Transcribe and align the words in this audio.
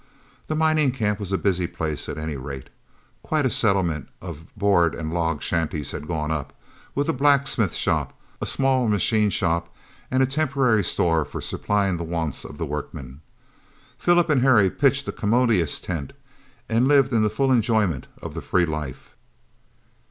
The 0.47 0.55
mining 0.55 0.91
camp 0.93 1.19
was 1.19 1.31
a 1.31 1.37
busy 1.37 1.67
place 1.67 2.09
at 2.09 2.17
any 2.17 2.35
rate. 2.35 2.71
Quite 3.21 3.45
a 3.45 3.51
settlement 3.51 4.09
of 4.19 4.45
board 4.57 4.95
and 4.95 5.13
log 5.13 5.43
shanties 5.43 5.91
had 5.91 6.07
gone 6.07 6.31
up, 6.31 6.59
with 6.95 7.07
a 7.07 7.13
blacksmith 7.13 7.75
shop, 7.75 8.17
a 8.41 8.47
small 8.47 8.87
machine 8.87 9.29
shop, 9.29 9.71
and 10.09 10.23
a 10.23 10.25
temporary 10.25 10.83
store 10.83 11.23
for 11.23 11.39
supplying 11.39 11.97
the 11.97 12.03
wants 12.03 12.43
of 12.43 12.57
the 12.57 12.65
workmen. 12.65 13.21
Philip 13.99 14.29
and 14.31 14.41
Harry 14.41 14.71
pitched 14.71 15.07
a 15.07 15.11
commodious 15.11 15.79
tent, 15.79 16.13
and 16.67 16.87
lived 16.87 17.13
in 17.13 17.21
the 17.21 17.29
full 17.29 17.51
enjoyment 17.51 18.07
of 18.23 18.33
the 18.33 18.41
free 18.41 18.65
life. 18.65 19.15